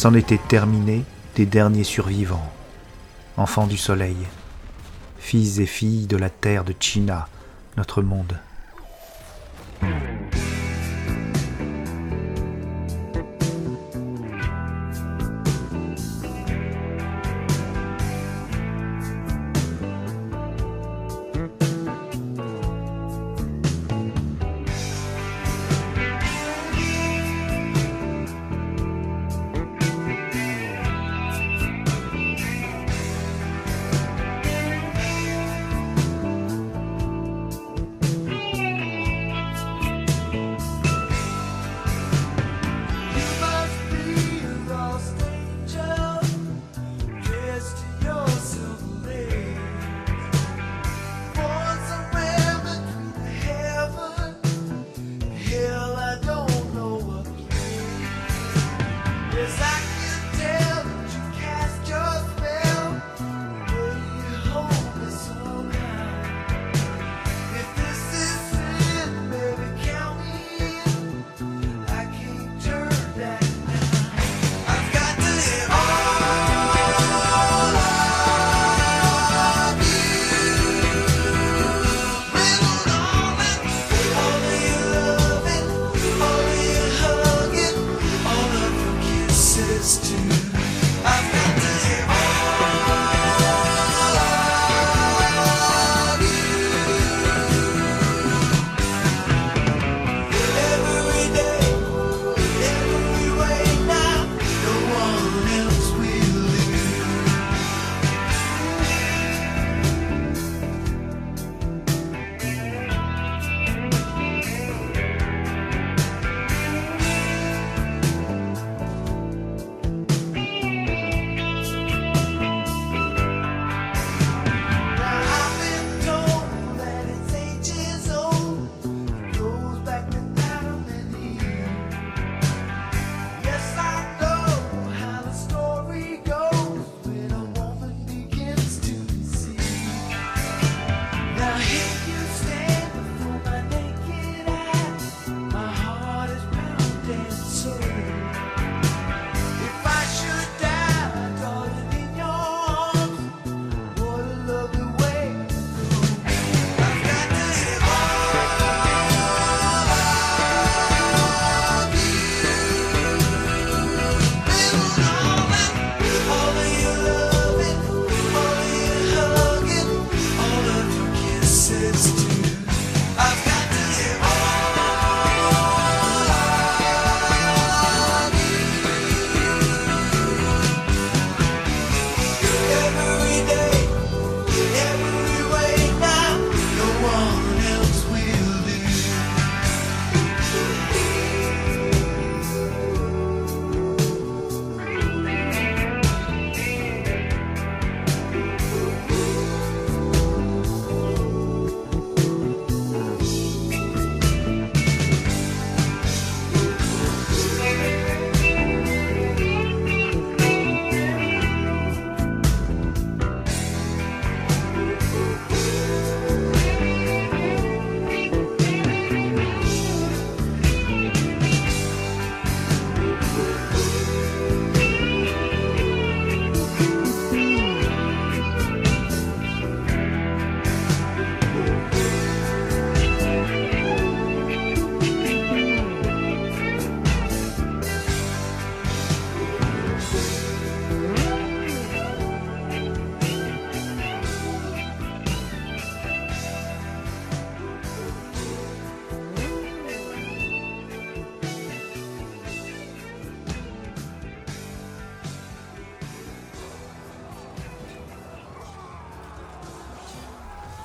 C'en 0.00 0.14
était 0.14 0.38
terminé 0.38 1.04
des 1.34 1.44
derniers 1.44 1.84
survivants, 1.84 2.50
enfants 3.36 3.66
du 3.66 3.76
soleil, 3.76 4.16
fils 5.18 5.58
et 5.58 5.66
filles 5.66 6.06
de 6.06 6.16
la 6.16 6.30
terre 6.30 6.64
de 6.64 6.74
China, 6.80 7.28
notre 7.76 8.00
monde. 8.00 8.40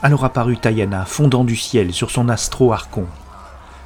Alors 0.05 0.23
apparut 0.23 0.57
Tayana, 0.57 1.03
fondant 1.03 1.43
du 1.43 1.55
ciel 1.55 1.91
sur 1.91 2.11
son 2.11 2.29
astro 2.29 2.71
archon. 2.71 3.07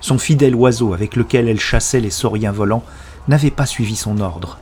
Son 0.01 0.17
fidèle 0.17 0.53
oiseau 0.53 0.93
avec 0.93 1.15
lequel 1.15 1.47
elle 1.47 1.61
chassait 1.61 2.01
les 2.01 2.09
sauriens 2.09 2.51
volants 2.51 2.83
n'avait 3.29 3.51
pas 3.51 3.65
suivi 3.65 3.95
son 3.95 4.19
ordre. 4.19 4.59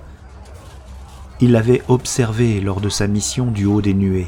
Il 1.42 1.54
l'avait 1.54 1.82
observé 1.88 2.62
lors 2.62 2.80
de 2.80 2.90
sa 2.90 3.08
mission 3.08 3.48
du 3.48 3.66
haut 3.66 3.82
des 3.82 3.96
nuées. 3.96 4.28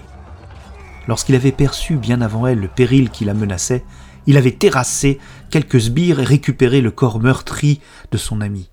Lorsqu'il 1.08 1.36
avait 1.36 1.52
perçu 1.52 1.98
bien 1.98 2.22
avant 2.22 2.48
elle 2.48 2.62
le 2.62 2.68
péril 2.68 3.12
qui 3.12 3.26
la 3.26 3.36
menaçait, 3.36 3.86
il 4.26 4.36
avait 4.36 4.50
terrassé 4.50 5.20
quelques 5.52 5.82
sbires 5.82 6.20
et 6.20 6.26
récupéré 6.26 6.82
le 6.82 6.90
corps 6.90 7.20
meurtri 7.20 7.80
de 8.12 8.18
son 8.18 8.42
ami. 8.42 8.72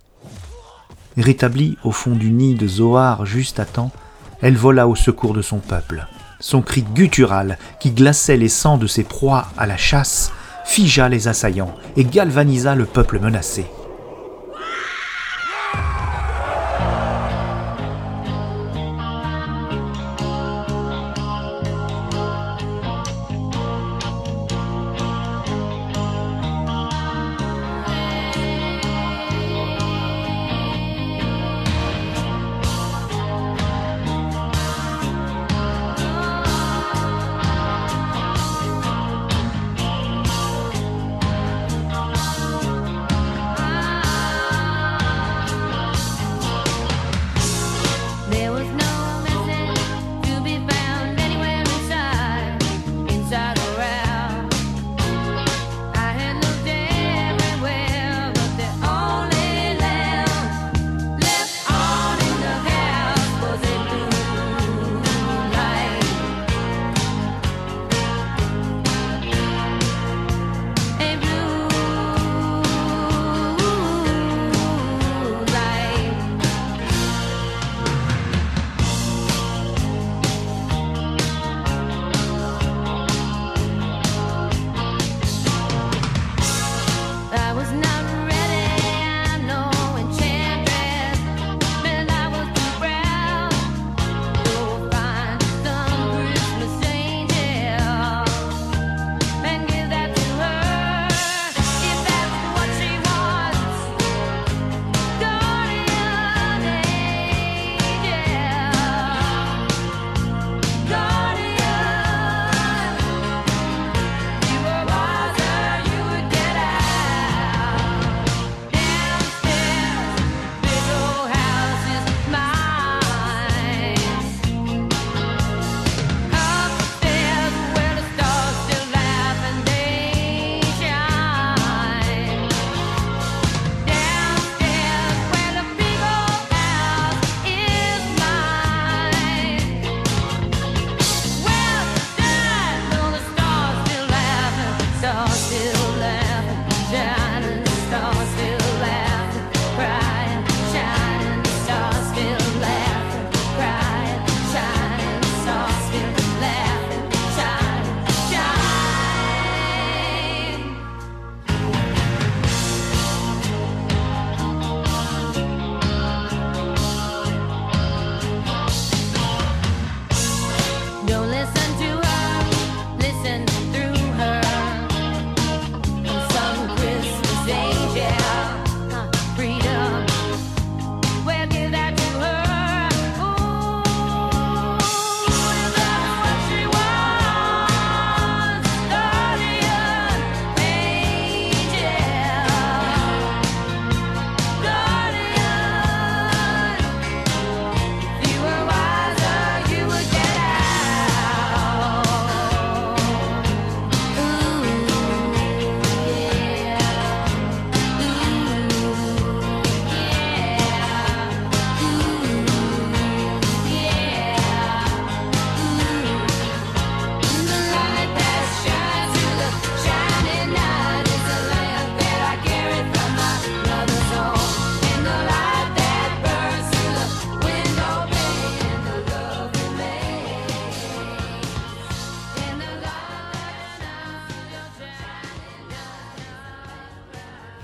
Rétablie 1.19 1.77
au 1.85 1.93
fond 1.93 2.17
du 2.17 2.31
nid 2.31 2.55
de 2.55 2.67
Zohar 2.67 3.27
juste 3.27 3.61
à 3.61 3.67
temps, 3.67 3.93
elle 4.41 4.57
vola 4.57 4.89
au 4.89 4.97
secours 4.97 5.35
de 5.35 5.43
son 5.43 5.59
peuple. 5.59 6.07
Son 6.41 6.63
cri 6.63 6.83
guttural, 6.83 7.59
qui 7.81 7.91
glaçait 7.91 8.37
les 8.37 8.49
sangs 8.49 8.79
de 8.79 8.87
ses 8.87 9.05
proies 9.05 9.49
à 9.57 9.67
la 9.67 9.77
chasse, 9.77 10.33
figea 10.65 11.09
les 11.09 11.29
assaillants 11.29 11.75
et 11.97 12.05
galvanisa 12.05 12.75
le 12.75 12.85
peuple 12.85 13.19
menacé. 13.21 13.67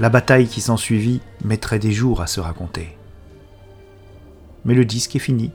La 0.03 0.09
bataille 0.09 0.49
qui 0.49 0.61
s'ensuivit 0.61 1.21
mettrait 1.45 1.79
des 1.79 1.93
jours 1.93 2.23
à 2.23 2.27
se 2.27 2.41
raconter. 2.41 2.99
Mais 4.65 4.75
le 4.75 4.85
disque 4.85 5.15
est 5.15 5.21
fini. 5.21 5.53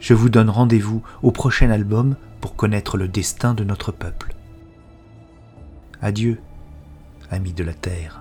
Je 0.00 0.14
vous 0.14 0.28
donne 0.28 0.50
rendez-vous 0.50 1.04
au 1.22 1.30
prochain 1.30 1.70
album 1.70 2.16
pour 2.40 2.56
connaître 2.56 2.96
le 2.96 3.06
destin 3.06 3.54
de 3.54 3.62
notre 3.62 3.92
peuple. 3.92 4.34
Adieu, 6.02 6.40
amis 7.30 7.52
de 7.52 7.62
la 7.62 7.72
Terre. 7.72 8.17